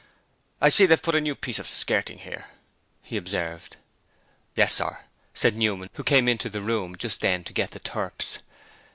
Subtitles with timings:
[0.61, 2.49] 'I see they've put a new piece of skirting here,'
[3.03, 3.77] he observed.
[4.55, 4.97] 'Yes, sir,'
[5.35, 8.39] said Newman, who came into the room just then to get the turps.